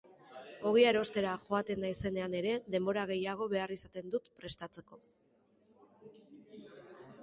[0.69, 5.03] Ogia erostera joaten naizenean ere denbora gehiago behar izaten dut prestatzeko.